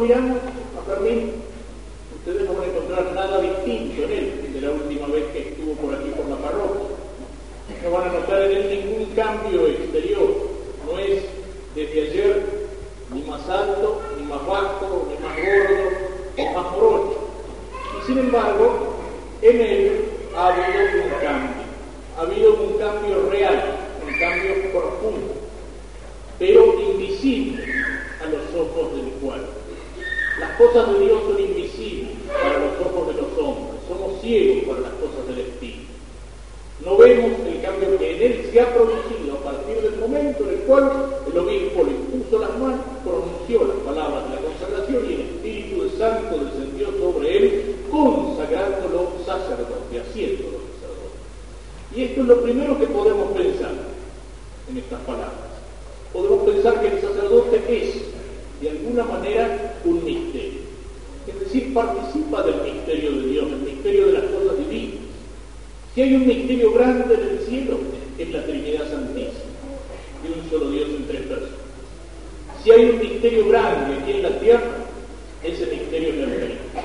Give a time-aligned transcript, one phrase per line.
[0.00, 0.38] nosotros lo miramos
[0.78, 1.32] a Fermín,
[2.16, 5.74] ustedes no van a encontrar nada distinto en él de la última vez que estuvo
[5.74, 6.96] por aquí por la parroquia.
[7.84, 10.28] No van a notar en él ningún cambio exterior.
[10.86, 11.22] No es
[11.74, 12.42] desde ayer
[13.12, 15.90] ni más alto, ni más bajo, ni más gordo,
[16.36, 17.18] ni más morocho.
[18.00, 18.96] Y sin embargo,
[19.42, 20.04] en él
[20.36, 21.70] ha habido un cambio.
[22.16, 23.76] Ha habido un cambio real,
[24.06, 25.34] un cambio profundo,
[26.38, 27.64] pero invisible
[28.20, 29.40] a los ojos del cual.
[30.40, 33.80] Las cosas de Dios son invisibles para los ojos de los hombres.
[33.86, 35.92] Somos ciegos para las cosas del Espíritu.
[36.82, 40.50] No vemos el cambio que en él se ha producido a partir del momento en
[40.50, 40.92] el cual
[41.26, 45.90] el obispo le puso las manos, pronunció las palabras de la consagración y el Espíritu
[45.98, 51.18] Santo descendió sobre él, consagrándolo sacerdote, haciéndolo sacerdote.
[51.94, 53.72] Y esto es lo primero que podemos pensar
[54.70, 55.50] en estas palabras.
[56.12, 57.94] Podemos pensar que el sacerdote es,
[58.62, 60.60] de alguna manera, un misterio.
[61.26, 65.00] Es decir, participa del misterio de Dios, del misterio de las cosas divinas.
[65.94, 67.78] Si hay un misterio grande en el cielo,
[68.18, 69.50] es la Trinidad Santísima,
[70.22, 71.60] de un solo Dios en tres personas.
[72.62, 74.70] Si hay un misterio grande aquí en la tierra,
[75.42, 76.82] ese misterio es la Eucaristía.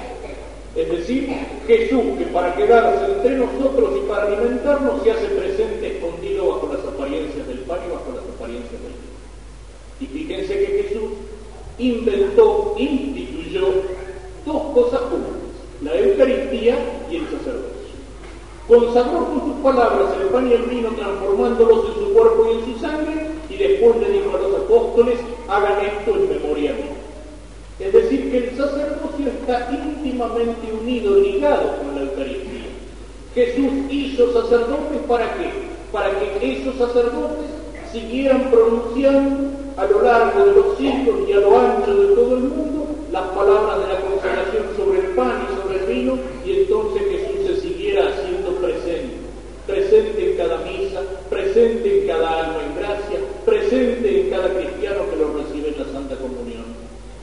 [0.75, 1.29] Es decir,
[1.67, 6.85] Jesús, que para quedarse entre nosotros y para alimentarnos, se hace presente escondido bajo las
[6.85, 9.15] apariencias del pan y bajo las apariencias del vino.
[10.01, 11.11] Y fíjense que Jesús
[11.77, 13.67] inventó, instituyó
[14.45, 15.31] dos cosas juntas,
[15.81, 16.77] la Eucaristía
[17.09, 17.75] y el sacerdocio.
[18.75, 22.65] Consagró con sus palabras el pan y el vino, transformándolos en su cuerpo y en
[22.65, 26.95] su sangre, y después le dijo a los apóstoles, hagan esto en memoria mía.
[27.79, 32.65] Es decir, que el sacerdocio está íntimamente unido, ligado con la Eucaristía.
[33.33, 35.51] Jesús hizo sacerdotes para qué?
[35.93, 37.47] Para que esos sacerdotes
[37.93, 42.43] siguieran pronunciando a lo largo de los siglos y a lo ancho de todo el
[42.43, 42.75] mundo
[43.15, 47.47] las palabras de la consagración sobre el pan y sobre el vino, y entonces Jesús
[47.47, 49.15] se siguiera haciendo presente,
[49.65, 51.01] presente en cada misa,
[51.55, 55.93] presente en cada alma en gracia, presente en cada cristiano que lo recibe en la
[55.93, 56.65] Santa Comunión.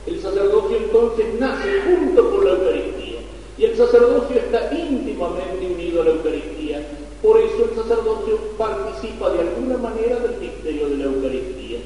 [0.07, 3.19] El sacerdocio entonces nace junto con la Eucaristía,
[3.59, 6.81] y el sacerdocio está íntimamente unido a la Eucaristía.
[7.21, 11.77] Por eso el sacerdocio participa de alguna manera del misterio de la Eucaristía.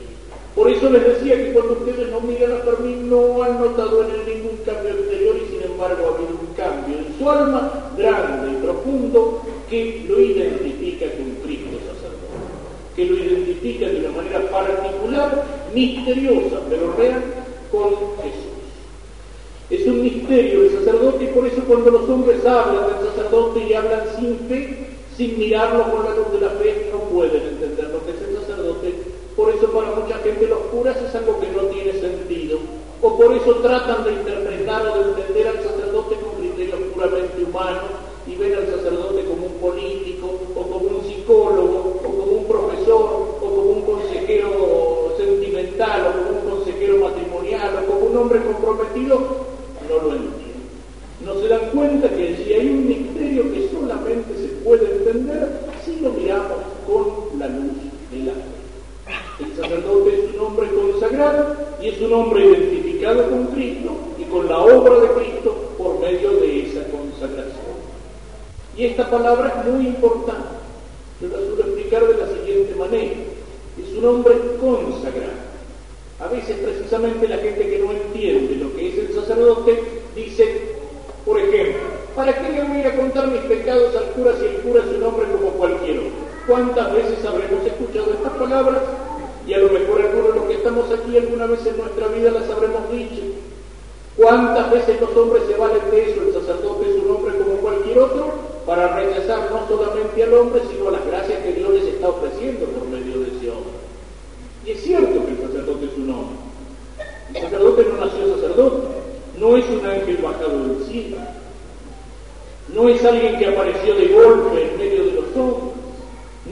[0.56, 4.10] Por eso les decía que cuando ustedes no miran a Fermín no han notado en
[4.10, 8.54] él ningún cambio exterior y sin embargo ha habido un cambio en su alma grande
[8.54, 12.38] y profundo que lo identifica con Cristo sacerdote,
[12.96, 17.24] que lo identifica de una manera particular, misteriosa, pero real,
[17.72, 17.90] con
[18.24, 18.58] Jesús.
[19.70, 23.74] Es un misterio el sacerdote y por eso cuando los hombres hablan del sacerdote y
[23.74, 28.06] hablan sin fe, sin mirarlo con la luz de la fe, no pueden entender lo
[28.06, 31.62] que es el sacerdote por eso para mucha gente los curas es algo que no
[31.70, 32.58] tiene sentido.
[33.04, 37.84] O por eso tratan de interpretar o de entender al sacerdote con criterios puramente humanos
[38.26, 41.67] y ven al sacerdote como un político o como un psicólogo
[44.28, 49.48] consejero sentimental o como un consejero matrimonial o como un hombre comprometido.
[49.88, 50.48] No lo entienden.
[51.24, 56.00] No se dan cuenta que allí hay un misterio que solamente se puede entender si
[56.02, 57.72] lo miramos con la luz
[58.12, 58.34] de la.
[59.40, 64.48] El sacerdote es un hombre consagrado y es un hombre identificado con Cristo y con
[64.50, 67.78] la obra de Cristo por medio de esa consagración.
[68.76, 70.58] Y esta palabra es muy importante.
[71.22, 73.16] Yo la suelo explicar de la siguiente manera.
[73.82, 75.48] Es un hombre consagrado.
[76.20, 79.80] A veces precisamente la gente que no entiende lo que es el sacerdote
[80.16, 80.76] dice,
[81.26, 81.84] por ejemplo,
[82.16, 85.04] ¿para qué le voy a contar mis pecados al cura si el cura es un
[85.04, 86.28] hombre como cualquier otro?
[86.48, 88.82] ¿Cuántas veces habremos escuchado estas palabras
[89.48, 92.32] y a lo mejor algunos de los que estamos aquí alguna vez en nuestra vida
[92.32, 93.22] las habremos dicho.
[94.18, 96.22] ¿Cuántas veces los hombres se valen de eso?
[96.22, 98.34] El sacerdote es un hombre como cualquier otro
[98.66, 102.66] para rechazar no solamente al hombre, sino a las gracias que Dios les está ofreciendo
[102.66, 103.78] por medio de ese hombre.
[104.68, 106.38] Es cierto que el sacerdote es un hombre.
[107.34, 108.88] El sacerdote no nació sacerdote,
[109.40, 111.18] no es un ángel bajado del cielo,
[112.76, 115.74] no es alguien que apareció de golpe en medio de los hombres,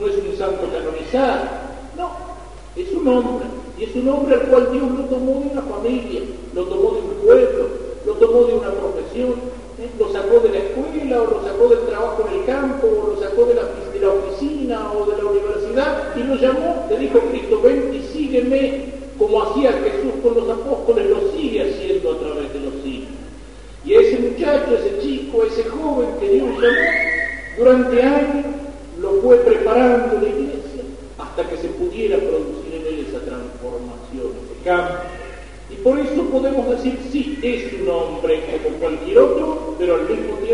[0.00, 1.44] no es un santo canonizado,
[1.98, 2.10] no,
[2.74, 3.46] es un hombre,
[3.78, 6.22] y es un hombre al cual Dios lo tomó de una familia,
[6.54, 7.68] lo tomó de un pueblo,
[8.06, 9.34] lo tomó de una profesión,
[9.98, 13.20] lo sacó de la escuela, o lo sacó del trabajo en el campo, o lo
[13.20, 17.18] sacó de la, de la oficina o de la universidad, y lo llamó, le dijo
[17.30, 18.84] Cristo, ven y sígueme,
[19.18, 23.10] como hacía Jesús con los apóstoles, lo sigue haciendo a través de los siglos.
[23.84, 27.06] Y es ese muchacho, ese chico, ese joven que Dios llamó,
[27.58, 28.46] durante años
[29.00, 30.82] lo fue preparando la iglesia
[31.18, 34.96] hasta que se pudiera producir en él esa transformación, ese cambio.
[35.70, 39.55] Y por eso podemos decir, sí, es un hombre como cualquier otro,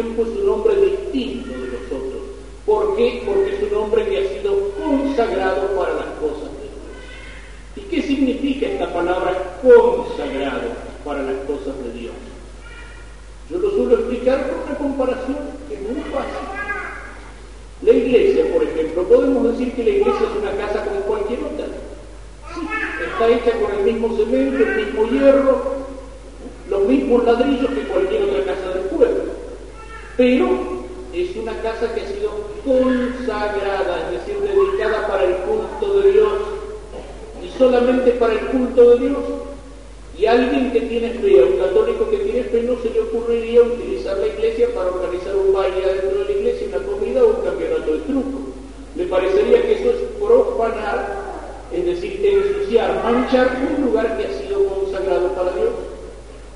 [0.02, 2.22] tiempo es un hombre distinto de los otros.
[2.66, 3.22] ¿Por qué?
[3.24, 7.76] Porque es un hombre que ha sido consagrado para las cosas de Dios.
[7.76, 10.70] ¿Y qué significa esta palabra consagrado
[11.04, 12.14] para las cosas de Dios?
[13.50, 15.38] Yo lo suelo explicar con una comparación
[15.68, 16.48] que es muy fácil.
[17.82, 21.66] La iglesia, por ejemplo, podemos decir que la iglesia es una casa como cualquier otra.
[22.54, 22.60] Sí,
[23.04, 25.62] está hecha con el mismo cemento, el mismo hierro,
[26.70, 29.32] los mismos ladrillos que cualquier otra casa del pueblo.
[30.16, 30.46] Pero
[31.12, 32.30] es una casa que ha sido
[32.64, 36.32] consagrada, es decir, dedicada para el culto de Dios.
[37.42, 39.18] Y solamente para el culto Dios
[40.18, 43.62] y alguien que tiene fe, a un católico que tiene fe, no se le ocurriría
[43.62, 47.44] utilizar la iglesia para organizar un baile dentro de la iglesia, una comida o un
[47.44, 48.38] campeonato de truco.
[48.94, 51.22] Le parecería que eso es profanar,
[51.72, 55.70] es decir, ensuciar, manchar un lugar que ha sido consagrado para Dios.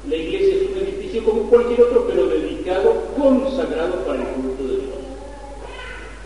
[0.07, 4.77] La iglesia es un edificio como cualquier otro, pero dedicado, consagrado para el culto de
[4.77, 4.97] Dios.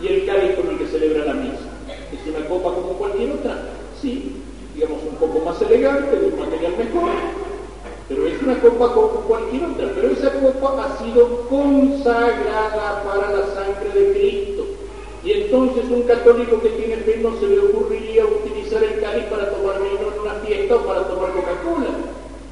[0.01, 1.71] Y el cáliz con el que celebra la misa,
[2.11, 3.69] ¿es una copa como cualquier otra?
[4.01, 4.40] Sí,
[4.73, 7.09] digamos, un poco más elegante, de un material mejor,
[8.07, 9.91] pero es una copa como cualquier otra.
[9.95, 14.65] Pero esa copa ha sido consagrada para la sangre de Cristo.
[15.23, 19.51] Y entonces un católico que tiene fe no se le ocurriría utilizar el cáliz para
[19.51, 21.89] tomar vino en una fiesta o para tomar Coca-Cola.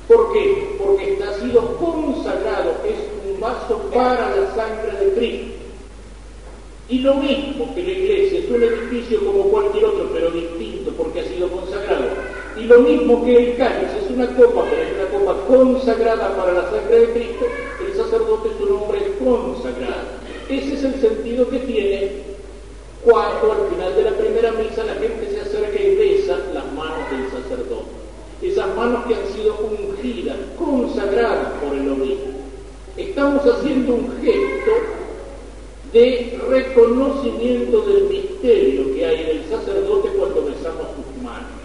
[0.07, 0.75] ¿Por qué?
[0.77, 2.97] Porque está sido consagrado, es
[3.29, 5.59] un vaso para la sangre de Cristo.
[6.89, 11.19] Y lo mismo que la iglesia es un edificio como cualquier otro, pero distinto porque
[11.19, 12.08] ha sido consagrado.
[12.59, 16.51] Y lo mismo que el cáliz es una copa, pero es una copa consagrada para
[16.51, 17.45] la sangre de Cristo,
[17.87, 20.19] el sacerdote es un hombre consagrado.
[20.49, 22.11] Ese es el sentido que tiene
[23.05, 27.09] cuando al final de la primera misa la gente se acerca y besa las manos
[27.09, 27.99] del sacerdote.
[28.41, 32.29] Esas manos que han sido ungidas, consagradas por el obispo.
[32.97, 34.71] Estamos haciendo un gesto
[35.93, 41.59] de reconocimiento del misterio que hay en el sacerdote cuando besamos sus manos.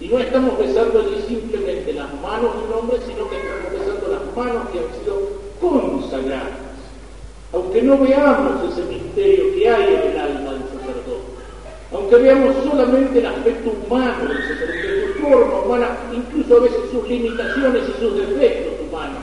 [0.00, 4.08] Y no estamos besando allí simplemente las manos de un hombre, sino que estamos besando
[4.08, 5.16] las manos que han sido
[5.60, 6.58] consagradas.
[7.52, 11.38] Aunque no veamos ese misterio que hay en el alma del sacerdote,
[11.92, 17.08] aunque veamos solamente el aspecto humano del sacerdote, su forma humana, incluso a veces sus
[17.08, 19.18] limitaciones y sus defectos humanos,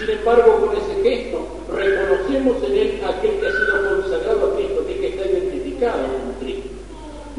[0.00, 4.80] sin embargo, con ese gesto reconocemos en él aquel que ha sido consagrado a Cristo,
[4.82, 6.69] aquel que está identificado con Cristo.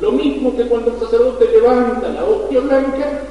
[0.01, 3.21] Lo mismo que cuando el sacerdote levanta la hostia blanca,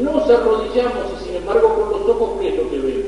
[0.00, 3.06] nos arrodillamos y sin embargo con los ojos, ¿qué es lo que vemos?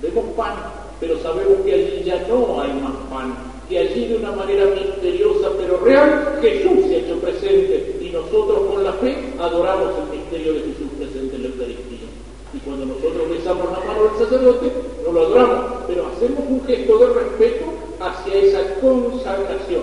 [0.00, 0.54] Vemos pan,
[1.00, 3.34] pero sabemos que allí ya no hay más pan,
[3.68, 8.60] que allí de una manera misteriosa pero real Jesús se ha hecho presente y nosotros
[8.70, 12.06] con la fe adoramos el misterio de Jesús presente en la Eucaristía.
[12.54, 14.72] Y cuando nosotros besamos la mano del sacerdote,
[15.04, 17.64] no lo adoramos, pero hacemos un gesto de respeto
[18.00, 19.82] hacia esa consagración,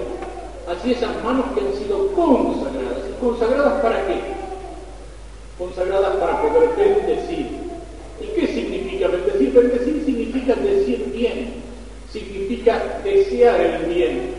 [0.67, 3.03] hacia esas manos que han sido consagradas.
[3.19, 4.19] ¿Consagradas para qué?
[5.57, 7.47] Consagradas para poder bendecir.
[8.21, 9.53] ¿Y qué significa bendecir?
[9.53, 11.53] Bendecir significa decir bien,
[12.11, 14.33] significa desear el bien,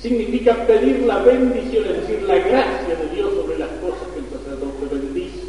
[0.00, 4.26] significa pedir la bendición, es decir, la gracia de Dios sobre las cosas que el
[4.26, 5.40] sacerdote bendice.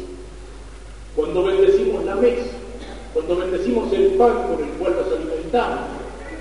[1.16, 2.50] Cuando bendecimos la mesa,
[3.12, 5.80] cuando bendecimos el pan con el cual nos alimentamos,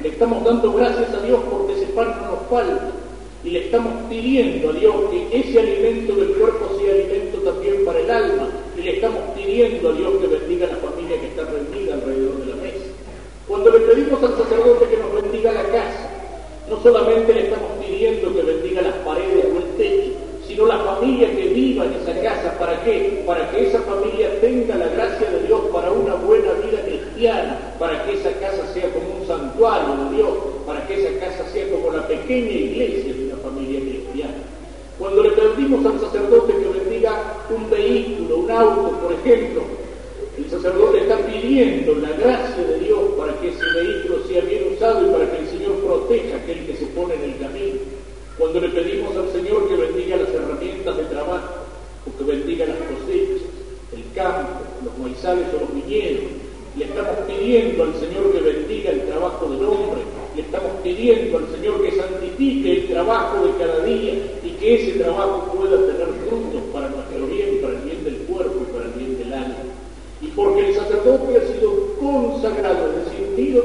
[0.01, 3.00] le estamos dando gracias a Dios porque ese pan no nos falta
[3.43, 7.99] y le estamos pidiendo a Dios que ese alimento del cuerpo sea alimento también para
[7.99, 11.43] el alma y le estamos pidiendo a Dios que bendiga a la familia que está
[11.45, 12.85] reunida alrededor de la mesa.
[13.47, 16.09] Cuando le pedimos al sacerdote que nos bendiga la casa,
[16.69, 20.11] no solamente le estamos pidiendo que bendiga las paredes o el techo,
[20.47, 22.57] sino la familia que viva en esa casa.
[22.59, 23.23] ¿Para qué?
[23.25, 28.05] Para que esa familia tenga la gracia de Dios para una buena vida cristiana, para
[28.05, 30.29] que esa casa sea como un santuario de Dios,
[30.65, 33.13] para que esa casa sea como la pequeña iglesia
[34.97, 39.63] Cuando le pedimos al sacerdote que bendiga un vehículo, un auto, por ejemplo,
[40.37, 45.07] el sacerdote está pidiendo la gracia de Dios para que ese vehículo sea bien usado
[45.07, 47.79] y para que el Señor proteja a aquel que se pone en el camino.
[48.37, 51.53] Cuando le pedimos al Señor que bendiga las herramientas de trabajo,
[52.05, 53.41] o que bendiga las cosechas,
[53.93, 56.23] el campo, los maizales o los viñedos,
[56.77, 60.01] le estamos pidiendo al Señor que bendiga el trabajo del hombre,
[60.35, 64.99] le estamos pidiendo al Señor que santifique el trabajo de cada día y que ese
[64.99, 68.91] trabajo pueda tener frutos para nuestro bien, para el bien del cuerpo y para el
[68.91, 69.55] bien del alma.
[70.21, 73.11] Y porque el sacerdote ha sido consagrado, es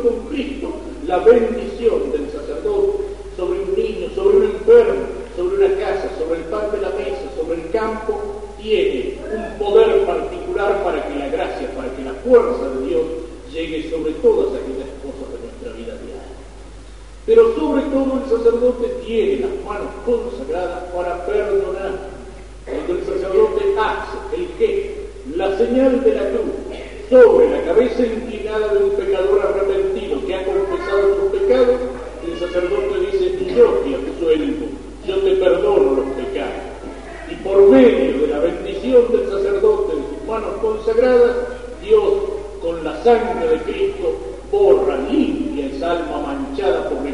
[0.00, 0.73] con Cristo,
[1.07, 3.05] la bendición del sacerdote
[3.37, 5.05] sobre un niño, sobre un enfermo,
[5.37, 8.19] sobre una casa, sobre el pan de la mesa, sobre el campo,
[8.61, 13.03] tiene un poder particular para que la gracia, para que la fuerza de Dios
[13.53, 16.37] llegue sobre todas aquellas cosas de nuestra vida diaria.
[17.26, 21.92] Pero sobre todo el sacerdote tiene las manos consagradas para perdonar.
[22.64, 26.54] Cuando el sacerdote hace el que, la señal de la cruz,
[27.11, 31.73] sobre la cabeza inclinada de un pecador arrepentido que ha confesado su pecado,
[32.26, 34.66] el sacerdote dice, yo te absuelvo,
[35.06, 36.62] yo te perdono los pecados.
[37.30, 41.37] Y por medio de la bendición del sacerdote en sus manos consagradas,
[41.83, 42.14] Dios
[42.62, 44.14] con la sangre de Cristo
[44.50, 47.11] borra, limpia esa alma manchada por la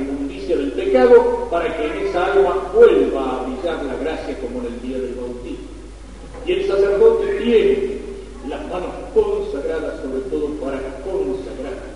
[0.57, 4.83] del pecado para que en esa alma vuelva a brillar la gracia como en el
[4.83, 5.73] día del bautismo.
[6.47, 8.03] Y el sacerdote tiene
[8.49, 11.93] las manos consagradas sobre todo para consagrar.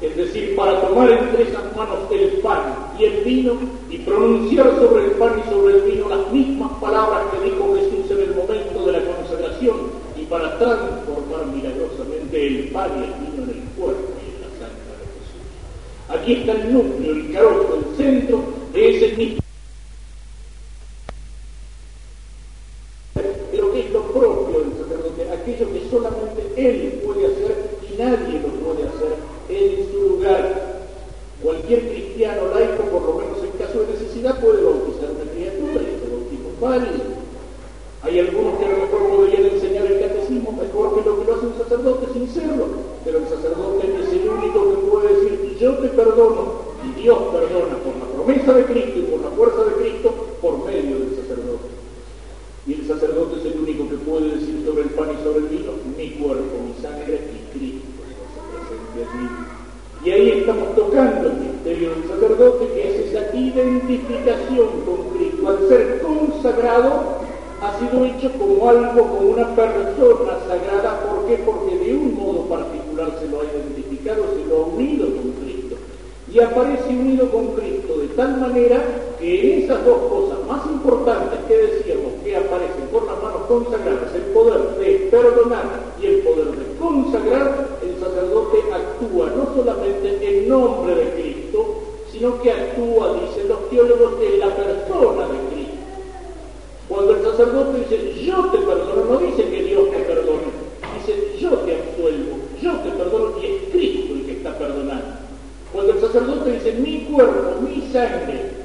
[0.00, 3.54] Es decir, para tomar entre esas manos el pan y el vino
[3.90, 8.10] y pronunciar sobre el pan y sobre el vino las mismas palabras que dijo Jesús
[8.12, 9.76] en el momento de la consagración
[10.16, 14.50] y para transformar milagrosamente el pan y el vino en el cuerpo y en la
[14.60, 14.94] sangre
[16.14, 16.20] de.
[16.20, 19.40] Aquí está el núcleo, el carozo, el centro de ese mismo
[23.50, 28.40] pero que es lo propio del sacerdote, aquello que solamente él puede hacer y nadie
[28.40, 29.16] lo puede hacer
[29.48, 30.78] en su lugar.
[31.42, 35.94] Cualquier cristiano laico, por lo menos en caso de necesidad, puede bautizar una criatura y
[35.96, 37.18] ese bautismo es válido.
[38.02, 41.34] Hay algunos que a lo mejor podrían enseñar el catecismo mejor que lo que lo
[41.34, 42.66] hace un sacerdote sin serlo,
[43.04, 47.76] pero el sacerdote es el único que puede decir, yo te perdono, y Dios perdona
[47.82, 50.10] por la promesa de Cristo y por la fuerza de Cristo
[50.42, 51.70] por medio del sacerdote.
[52.66, 55.46] Y el sacerdote es el único que puede decir sobre el pan y sobre el
[55.46, 57.86] vino, mi cuerpo, mi sangre y Cristo
[60.04, 65.48] Y ahí estamos tocando el misterio del sacerdote, que es esa identificación con Cristo.
[65.48, 66.92] Al ser consagrado,
[67.62, 71.00] ha sido hecho como algo, como una persona sagrada.
[71.06, 71.38] ¿Por qué?
[71.46, 75.76] Porque de un modo particular se lo ha identificado, se lo ha unido con Cristo.
[76.32, 78.82] Y aparece unido con Cristo de tal manera
[79.18, 84.22] que esas dos cosas más importantes que decíamos que aparecen por las manos consagradas, el
[84.32, 85.64] poder de perdonar
[86.00, 91.82] y el poder de consagrar, el sacerdote actúa no solamente en nombre de Cristo,
[92.12, 95.74] sino que actúa, dicen los teólogos, en la persona de Cristo.
[96.88, 100.48] Cuando el sacerdote dice, yo te perdono, no dice que Dios te perdone,
[100.98, 105.18] dice, yo te absuelvo, yo te perdono y es Cristo el que está perdonando.
[105.72, 108.58] Cuando el sacerdote dice, mi cuerpo, mi sangre,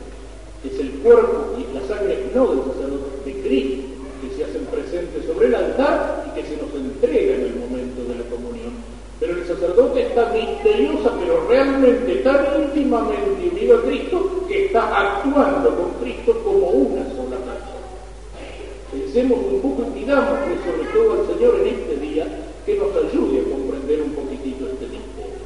[0.63, 3.83] es el cuerpo y la sangre no del sacerdote, de Cristo,
[4.21, 8.03] que se hacen presentes sobre el altar y que se nos entrega en el momento
[8.07, 8.71] de la comunión.
[9.19, 15.75] Pero el sacerdote está misteriosa, pero realmente tan íntimamente unido a Cristo, que está actuando
[15.75, 17.83] con Cristo como una sola persona.
[18.91, 22.27] Pensemos un poco y pidámosle sobre todo al Señor en este día
[22.65, 25.43] que nos ayude a comprender un poquitito este misterio.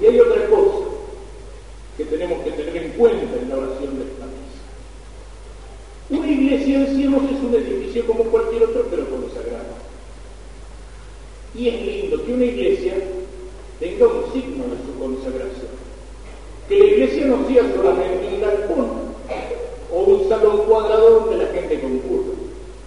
[0.00, 0.94] Y hay otra cosa
[1.96, 4.62] que tenemos que tener en cuenta en la oración de esta misa.
[6.10, 9.74] Una iglesia, decíamos, es un edificio como cualquier otro, pero consagrado.
[11.54, 12.94] Y es lindo que una iglesia
[14.62, 15.74] de su consagración.
[16.68, 18.86] Que la iglesia no sea solamente un galpón
[19.92, 22.34] o un salón cuadrado donde la gente concurre.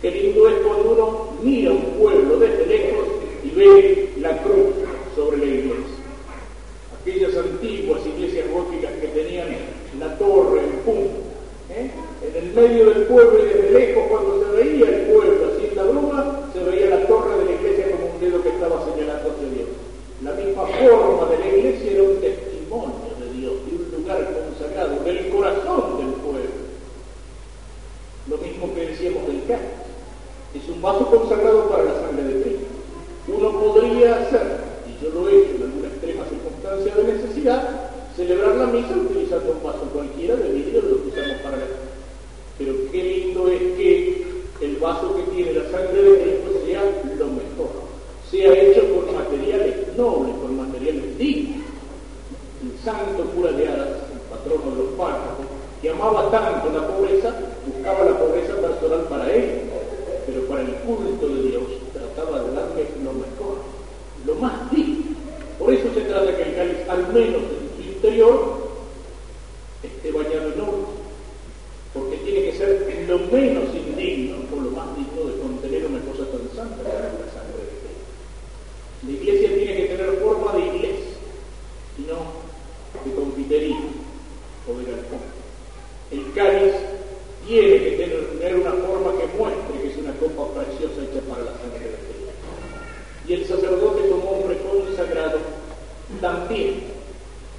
[0.02, 3.08] Qué lindo es cuando uno mira un pueblo desde lejos
[3.44, 4.76] y ve la cruz
[5.16, 5.98] sobre la iglesia
[7.08, 9.48] aquellas antiguas iglesias góticas que tenían
[9.98, 11.24] la torre en punto,
[11.72, 11.90] ¿eh?
[12.22, 15.76] en el medio del pueblo y desde lejos cuando se veía el pueblo así en
[15.78, 19.32] la bruma, se veía la torre de la iglesia como un dedo que estaba señalando
[19.32, 19.70] hacia Dios.
[20.22, 25.04] La misma forma de la iglesia era un testimonio de Dios, de un lugar consagrado,
[25.06, 26.58] del corazón del pueblo.
[28.28, 29.80] Lo mismo que decíamos del cáliz.
[30.54, 32.66] Es un vaso consagrado para la sangre de Cristo.
[33.30, 34.68] Uno podría hacer
[35.02, 39.64] yo lo he hecho en alguna extrema circunstancia de necesidad, celebrar la misa utilizando un
[39.64, 41.66] vaso cualquiera de vidrio lo que usamos para la
[42.58, 44.26] Pero qué lindo es que
[44.62, 45.14] el vaso
[45.86, 46.27] que
[93.28, 95.40] y el sacerdote como un recono sagrado,
[96.22, 96.76] también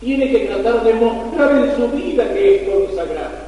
[0.01, 3.48] tiene que tratar de mostrar en su vida que es consagrado.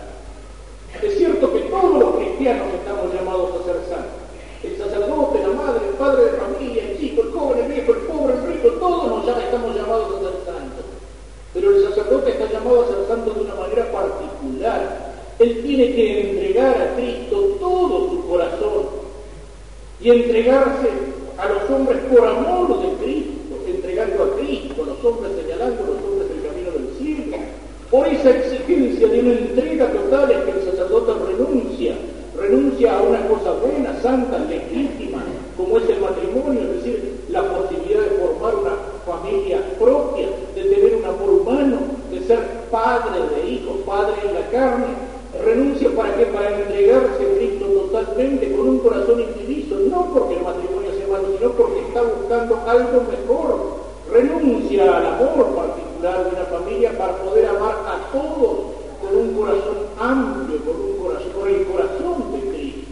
[42.71, 44.87] Padre de hijos, padre en la carne,
[45.45, 46.27] renuncia para qué?
[46.27, 51.29] Para entregarse a Cristo totalmente con un corazón indiviso, no porque el matrimonio sea malo,
[51.39, 53.81] sino porque está buscando algo mejor.
[54.11, 59.77] Renuncia al amor particular de una familia para poder amar a todos con un corazón
[59.99, 62.91] amplio, con un corazón, con el corazón de Cristo.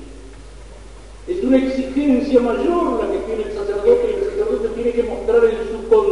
[1.27, 5.45] Es una exigencia mayor la que tiene el sacerdote y el sacerdote tiene que mostrar
[5.45, 6.08] en su conducta,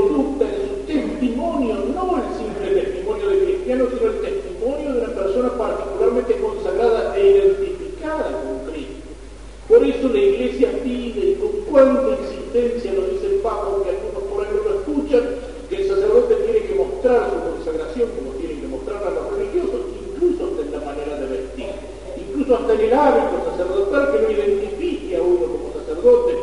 [22.87, 26.35] el hábito sacerdotal que lo identifique a uno como sacerdote.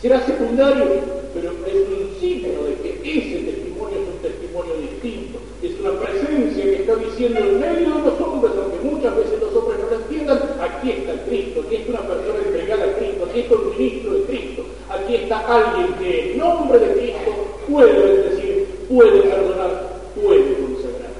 [0.00, 0.84] Será secundario,
[1.32, 5.38] pero es un signo de que ese testimonio es un testimonio distinto.
[5.62, 9.54] Es una presencia que está diciendo en medio de los hombres, aunque muchas veces los
[9.54, 13.40] hombres no lo entiendan, aquí está Cristo, aquí está una persona entregada a Cristo, aquí
[13.40, 17.30] está un ministro de Cristo, aquí está alguien que en nombre de Cristo
[17.70, 21.14] puede decir, puede perdonar, puede consagrar.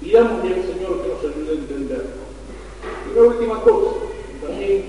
[0.00, 2.04] Pidámosle al Señor que nos ayude a entender.
[3.06, 3.96] Y una última cosa,
[4.46, 4.84] también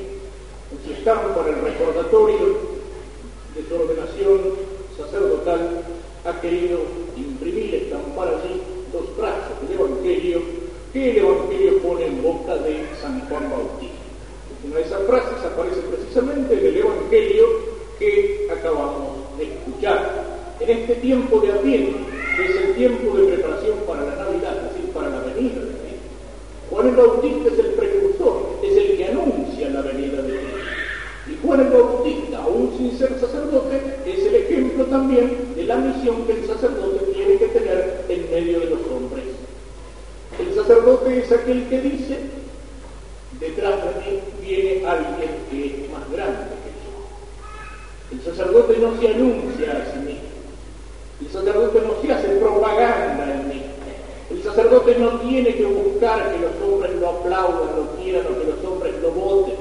[1.06, 2.76] estamos para el recordatorio
[3.56, 4.41] de su ordenación
[4.98, 5.84] sacerdotal
[6.26, 6.80] ha querido
[7.15, 10.41] imprimir, estampar allí dos frases del Evangelio
[10.91, 13.95] que el Evangelio pone en boca de San Juan Bautista.
[14.65, 17.45] Una de esas frases aparece precisamente en el Evangelio
[18.00, 20.36] que acabamos de escuchar.
[20.60, 21.98] En este tiempo de Adviento,
[22.38, 25.68] que es el tiempo de preparación para la Navidad, es decir, para la venida de
[25.68, 26.08] Cristo.
[26.70, 30.60] Juan el Bautista es el precursor, es el que anuncia la venida de Cristo.
[31.28, 36.26] Y Juan el Bautista, aún sin ser sacerdote, es el ejemplo también de la misión
[36.26, 39.26] que el sacerdote tiene que tener en medio de los hombres.
[40.40, 42.18] El sacerdote es aquel que dice,
[43.40, 46.55] detrás de mí viene alguien que es más grande.
[48.15, 50.30] El sacerdote no se anuncia a sí mismo.
[51.21, 53.62] El sacerdote no se hace propaganda en mí.
[54.32, 58.45] El sacerdote no tiene que buscar que los hombres lo aplaudan, lo quieran o que
[58.45, 59.56] los hombres lo voten.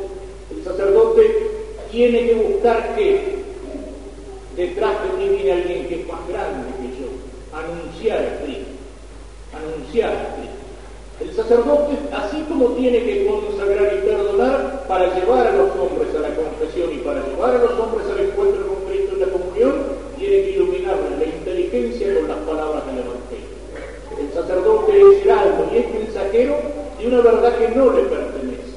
[0.56, 1.50] El sacerdote
[1.90, 3.38] tiene que buscar que
[4.56, 7.08] detrás de mí viene alguien que es más grande que yo,
[7.52, 8.70] anunciar a Cristo,
[9.52, 10.53] anunciar a Cristo.
[11.20, 16.20] El sacerdote, así como tiene que consagrar y perdonar para llevar a los hombres a
[16.20, 19.74] la confesión y para llevar a los hombres al encuentro con Cristo en la comunión,
[20.18, 23.54] tiene que iluminarles la inteligencia con las palabras del Evangelio.
[24.18, 26.56] El sacerdote es algo y es mensajero
[26.98, 28.74] de una verdad que no le pertenece.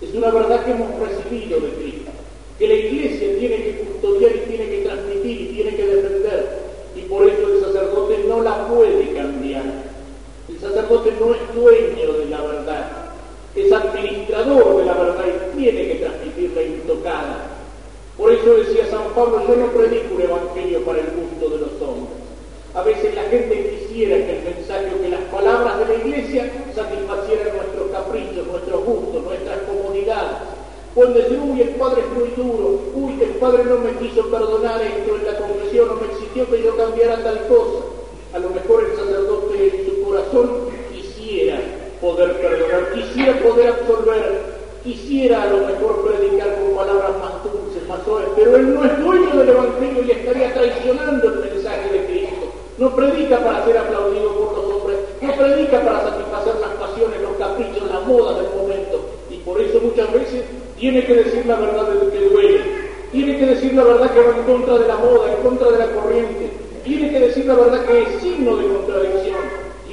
[0.00, 2.10] Es una verdad que hemos recibido de Cristo
[2.58, 6.58] que la iglesia tiene que custodiar y tiene que transmitir y tiene que defender.
[6.94, 9.02] Y por eso el sacerdote no la puede.
[9.02, 9.13] El
[11.24, 12.90] no es dueño de la verdad,
[13.54, 17.46] es administrador de la verdad y tiene que transmitirla intocada.
[18.16, 21.82] Por eso decía San Pablo, yo no predico un evangelio para el gusto de los
[21.82, 22.14] hombres.
[22.74, 27.56] A veces la gente quisiera que el mensaje que las palabras de la iglesia satisfacieran
[27.56, 30.54] nuestros caprichos, nuestros gustos, nuestras comodidades
[30.94, 34.80] Pueden decir, uy, el padre es muy duro, uy, el padre no me quiso perdonar
[34.80, 37.84] esto en la confesión, no me exigió que yo cambiara tal cosa.
[38.32, 38.96] A lo mejor el
[43.14, 44.40] quisiera poder absolver,
[44.82, 48.98] quisiera a lo mejor predicar con palabras más dulces, más suaves, pero él no es
[48.98, 52.46] dueño del Evangelio y estaría traicionando el mensaje de Cristo.
[52.76, 57.36] No predica para ser aplaudido por los hombres, no predica para satisfacer las pasiones, los
[57.38, 59.06] caprichos, la moda del momento.
[59.30, 60.42] Y por eso muchas veces
[60.76, 62.60] tiene que decir la verdad de que duele,
[63.12, 65.78] tiene que decir la verdad que va en contra de la moda, en contra de
[65.78, 66.50] la corriente,
[66.82, 69.33] tiene que decir la verdad que es signo de contradicción,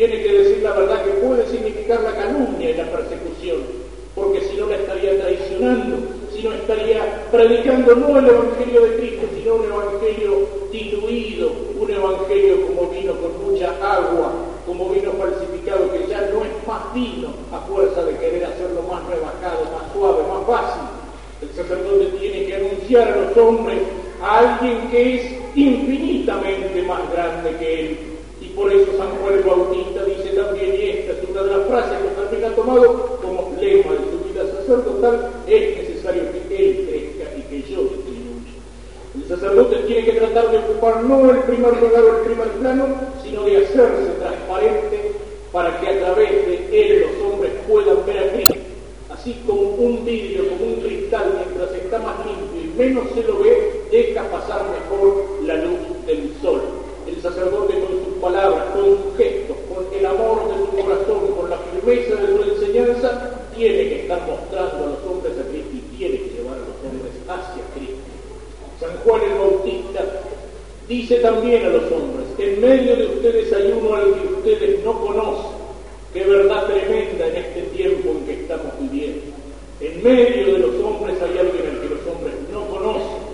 [0.08, 3.62] tiene que decir la verdad que puede significar la calumnia y la persecución,
[4.16, 5.98] porque si no la estaría traicionando,
[6.34, 12.66] si no estaría predicando no el Evangelio de Cristo, sino un Evangelio diluido, un Evangelio
[12.66, 14.34] como vino con mucha agua,
[14.66, 19.06] como vino falsificado, que ya no es más vino a fuerza de querer hacerlo más
[19.06, 20.82] rebajado, más suave, más fácil.
[21.44, 23.78] El sacerdote tiene que anunciar a los hombres
[24.24, 28.12] a alguien que es infinitamente más grande que él.
[28.42, 29.91] Y por eso San Juan el Bautista
[31.72, 36.88] frases que también ha tomado como lema de su vida sacerdotal, es necesario que él
[36.90, 38.52] crezca y que yo disminuya.
[39.16, 42.88] El sacerdote tiene que tratar de ocupar no el primer lugar o el primer plano,
[43.24, 45.12] sino de hacerse transparente
[45.54, 48.56] para que a través de él los hombres puedan ver a Cristo
[49.22, 53.40] así como un vidrio, como un cristal, mientras está más limpio y menos se lo
[53.40, 56.62] ve, deja pasar mejor la luz del sol.
[57.08, 60.51] El sacerdote con sus palabras, con sus gestos, con el amor
[61.84, 66.18] firmeza de su enseñanza, tiene que estar mostrando a los hombres a Cristo y tiene
[66.18, 68.02] que llevar a los hombres hacia Cristo.
[68.80, 70.04] San Juan el Bautista
[70.88, 75.00] dice también a los hombres, en medio de ustedes hay uno al que ustedes no
[75.00, 75.62] conocen
[76.14, 79.32] Qué verdad tremenda en este tiempo en que estamos viviendo.
[79.80, 83.32] En medio de los hombres hay alguien al que los hombres no conocen.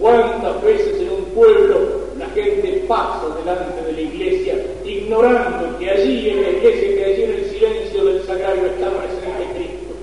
[0.00, 6.30] ¿Cuántas veces en un pueblo la gente pasa delante de la iglesia ignorando que allí
[6.30, 9.94] en la iglesia, que allí en el silencio del sagrario está presente Cristo?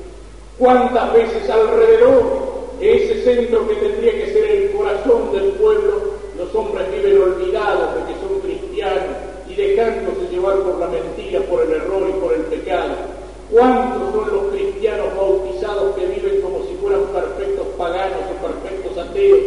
[1.04, 2.24] ¿Cuántas veces alrededor
[2.80, 6.00] de ese centro que tendría que ser el corazón del pueblo,
[6.38, 9.04] los hombres viven olvidados de que son cristianos,
[9.50, 12.94] y dejándose llevar por la mentira, por el error y por el pecado.
[13.52, 19.40] ¿Cuántos son los cristianos bautizados que viven como si fueran perfectos paganos o perfectos ateos?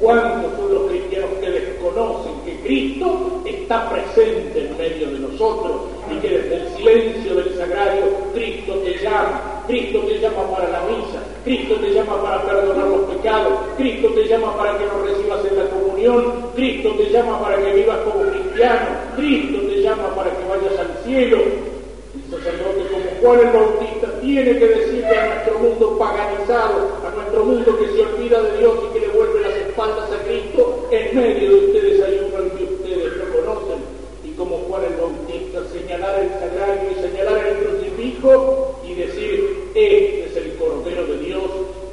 [0.00, 6.18] ¿Cuántos son los cristianos que desconocen que Cristo está presente en medio de nosotros y
[6.20, 9.54] que desde el silencio del sagrario Cristo te llama?
[9.66, 14.28] Cristo te llama para la misa, Cristo te llama para perdonar los pecados, Cristo te
[14.28, 18.30] llama para que nos recibas en la comunión, Cristo te llama para que vivas como
[18.30, 18.86] cristiano,
[19.16, 21.38] Cristo te llama para que vayas al cielo.
[22.14, 25.58] El sacerdote como Juan el Bautista tiene que decirle a nuestro
[26.42, 30.22] a nuestro mundo que se olvida de Dios y que le vuelve las espaldas a
[30.24, 33.78] Cristo, en medio de ustedes hay uno al que ustedes no conocen.
[34.24, 40.24] Y como Juan el Bautista, señalar el sagrario y señalar el crucifijo y decir, este
[40.24, 41.50] es el Cordero de Dios,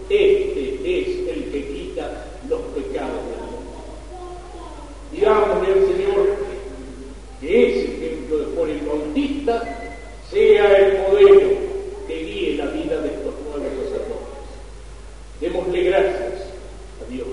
[0.10, 3.72] este es el que quita los pecados del mundo.
[5.12, 6.28] Digámosle al Señor
[7.40, 9.82] que ese ejemplo de Juan el Bautista
[10.32, 11.72] sea el modelo
[12.08, 14.32] que guíe la vida de estos nuevos sacerdotes.
[15.40, 16.34] Démosle gracias
[17.02, 17.28] a Dios.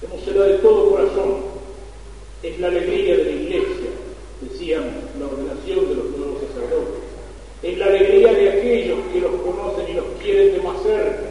[0.00, 1.56] Démosela de todo corazón.
[2.42, 3.90] Es la alegría de la iglesia,
[4.40, 7.02] decíamos, la ordenación de los nuevos sacerdotes.
[7.62, 11.22] Es la alegría de aquellos que los conocen y los quieren de más cerca,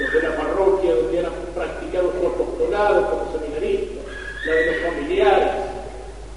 [0.00, 4.04] los de la parroquia donde han practicado su apostolado como seminaristas,
[4.46, 5.50] la de los familiares.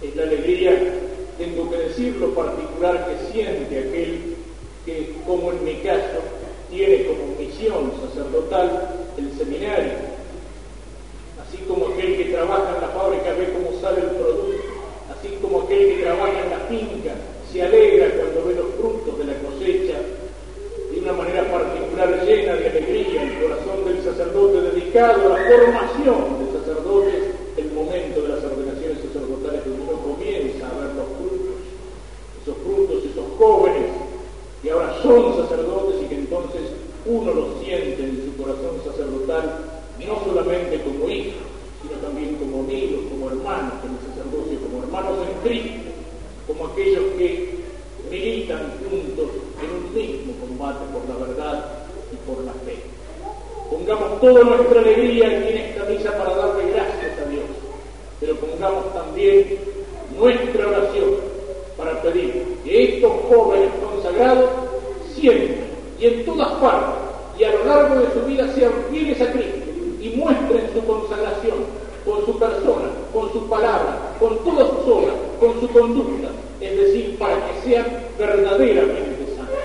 [0.02, 0.98] Es la alegría
[1.38, 4.36] tengo que decir lo particular que siente aquel
[4.86, 6.24] que, como en mi caso,
[6.72, 9.94] tiene como misión sacerdotal el seminario,
[11.42, 14.64] así como aquel que trabaja en la fábrica ve cómo sale el producto,
[15.12, 17.16] así como aquel que trabaja en la finca
[17.52, 19.98] se alegra cuando ve los frutos de la cosecha,
[20.92, 24.04] de una manera particular llena de alegría el corazón del
[24.98, 27.24] sacerdote dedicado a la formación de sacerdotes,
[27.58, 31.58] el momento de las ordenaciones sacerdotales donde uno comienza a ver los frutos,
[32.42, 33.92] esos frutos, esos jóvenes
[34.64, 36.62] que ahora son sacerdotes y que entonces
[37.06, 39.44] uno los siente en su corazón sacerdotal,
[40.00, 41.46] no solamente como hijos,
[41.82, 45.90] sino también como amigos, como hermanos en el sacerdocio, como hermanos en Cristo,
[46.48, 47.50] como aquellos que
[48.10, 49.30] militan juntos
[49.62, 52.98] en un mismo combate por la verdad y por la fe.
[53.70, 57.44] Pongamos toda nuestra alegría aquí en esta misa para darle gracias a Dios,
[58.20, 59.58] pero pongamos también
[60.18, 61.16] nuestra oración
[61.76, 64.50] para pedir que estos jóvenes consagrados
[65.14, 65.58] siempre
[66.00, 66.96] y en todas partes
[67.38, 69.58] y a lo largo de su vida sean fieles a Cristo
[70.00, 70.82] y muestren su
[72.06, 76.30] con su persona, con sus palabras, con todas sus obras, con su conducta,
[76.62, 77.86] es decir, para que sean
[78.18, 79.56] verdaderamente santos.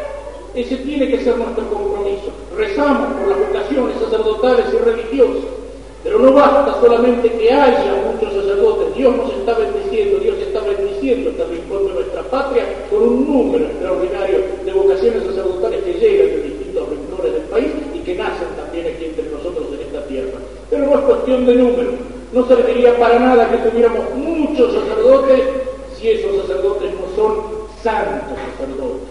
[0.55, 2.31] Ese tiene que ser nuestro compromiso.
[2.57, 5.50] Rezamos por las vocaciones sacerdotales y religiosas,
[6.02, 8.94] pero no basta solamente que haya muchos sacerdotes.
[8.96, 13.64] Dios nos está bendiciendo, Dios está bendiciendo este rincón de nuestra patria con un número
[13.66, 15.31] extraordinario de vocaciones sacerdotales
[21.40, 21.90] de número.
[22.32, 25.40] No serviría para nada que tuviéramos muchos sacerdotes
[25.96, 27.36] si esos sacerdotes no son
[27.82, 29.08] santos sacerdotes.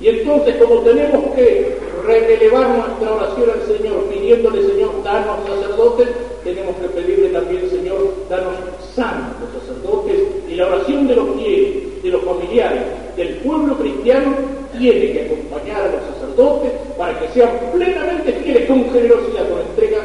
[0.00, 6.08] Y entonces, como tenemos que relevar nuestra oración al Señor, pidiéndole, Señor, danos sacerdotes,
[6.42, 8.54] tenemos que pedirle también, Señor, danos
[8.94, 10.16] santos sacerdotes.
[10.48, 12.82] Y la oración de los fieles, de los familiares,
[13.16, 14.34] del pueblo cristiano,
[14.76, 20.03] tiene que acompañar a los sacerdotes para que sean plenamente fieles, con generosidad, con entrega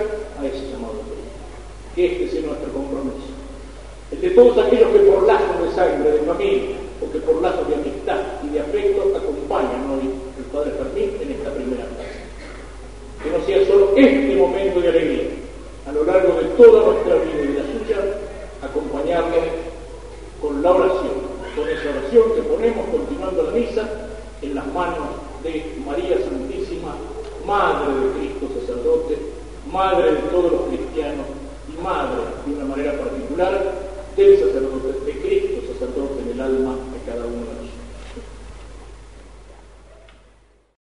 [2.06, 3.30] este sea nuestro compromiso.
[4.12, 6.79] El de todos aquellos que por lazos de sangre, de familia,